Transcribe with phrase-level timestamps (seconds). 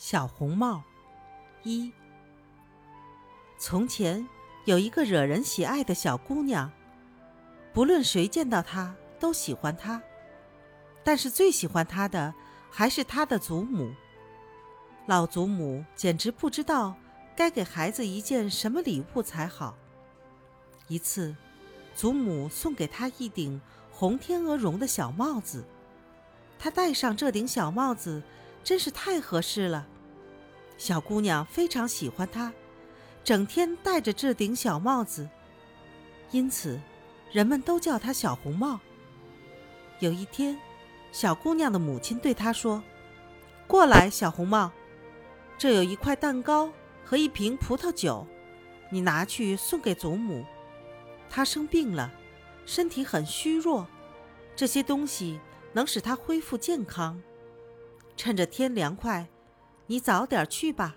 [0.00, 0.82] 小红帽
[1.62, 1.92] 一。
[3.58, 4.26] 从前
[4.64, 6.72] 有一个惹人喜爱的小姑娘，
[7.74, 10.00] 不论谁见到她都喜欢她，
[11.04, 12.32] 但是最喜欢她的
[12.70, 13.92] 还是她的祖母。
[15.04, 16.96] 老祖母简直不知道
[17.36, 19.76] 该给孩子一件什么礼物才好。
[20.88, 21.36] 一次，
[21.94, 23.60] 祖母送给她一顶
[23.90, 25.62] 红天鹅绒的小帽子，
[26.58, 28.22] 她戴上这顶小帽子。
[28.62, 29.86] 真是太合适了，
[30.76, 32.52] 小姑娘非常喜欢它，
[33.24, 35.28] 整天戴着这顶小帽子，
[36.30, 36.80] 因此
[37.32, 38.78] 人们都叫它小红帽。
[39.98, 40.58] 有一天，
[41.10, 42.82] 小姑娘的母亲对她说
[43.66, 44.70] ：“过来，小红帽，
[45.58, 46.70] 这有一块蛋糕
[47.04, 48.26] 和一瓶葡萄酒，
[48.90, 50.44] 你拿去送给祖母。
[51.28, 52.12] 她生病了，
[52.66, 53.86] 身体很虚弱，
[54.54, 55.40] 这些东西
[55.72, 57.20] 能使她恢复健康。”
[58.20, 59.26] 趁着天凉快，
[59.86, 60.94] 你早点去吧。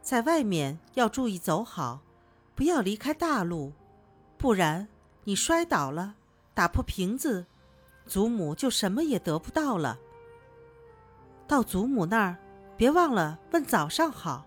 [0.00, 2.00] 在外面要注意走好，
[2.54, 3.72] 不要离开大路，
[4.38, 4.86] 不然
[5.24, 6.14] 你摔倒了，
[6.54, 7.44] 打破瓶子，
[8.06, 9.98] 祖母就什么也得不到了。
[11.48, 12.36] 到祖母那儿，
[12.76, 14.46] 别忘了问早上好，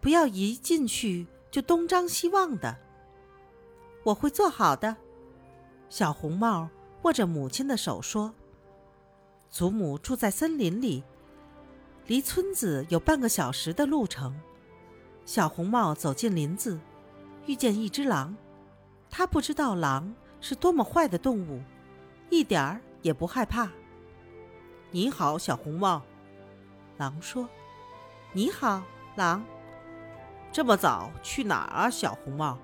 [0.00, 2.76] 不要一进去就东张西望的。
[4.02, 4.96] 我会做好的。
[5.88, 6.68] 小红帽
[7.02, 8.34] 握着母亲的手说
[9.48, 11.04] ：“祖母住在森林里。”
[12.10, 14.34] 离村子有半个小时的路程，
[15.24, 16.76] 小红帽走进林子，
[17.46, 18.36] 遇见一只狼。
[19.08, 21.62] 他不知道狼是多么坏的动物，
[22.28, 23.70] 一点儿也不害怕。
[24.90, 26.02] 你好，小红帽，
[26.96, 27.48] 狼说。
[28.32, 28.82] 你好，
[29.14, 29.44] 狼。
[30.50, 32.58] 这么早去哪儿啊，小红帽？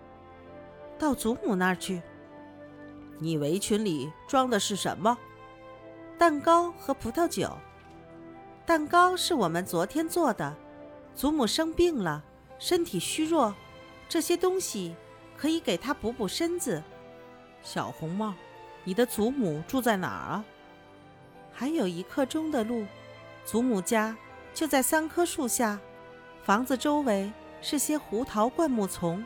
[0.98, 2.03] 到祖母那儿去。
[3.20, 5.16] 你围裙里装的是什么？
[6.19, 7.56] 蛋糕和葡萄酒。
[8.67, 10.53] 蛋糕是我们昨天做的。
[11.14, 12.22] 祖母生病了，
[12.59, 13.55] 身体虚弱，
[14.09, 14.95] 这些东西
[15.39, 16.82] 可以给她补补身子。
[17.62, 18.34] 小红帽，
[18.82, 20.44] 你的祖母住在哪儿啊？
[21.53, 22.84] 还有一刻钟的路，
[23.44, 24.16] 祖母家
[24.53, 25.78] 就在三棵树下，
[26.43, 29.25] 房子周围是些胡桃灌木丛，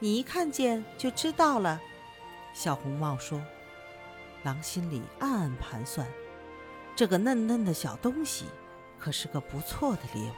[0.00, 1.80] 你一看见就知道了。
[2.52, 3.40] 小红帽说。
[4.42, 6.04] 狼心里暗暗盘算，
[6.96, 8.46] 这个嫩嫩的小东西。
[9.02, 10.34] 可是个不错的猎物，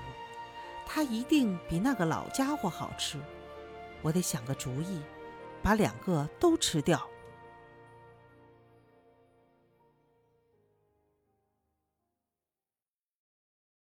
[0.87, 3.21] 它一定比那个老家伙好吃。
[4.01, 5.03] 我得想个主意，
[5.63, 7.07] 把两个都吃掉。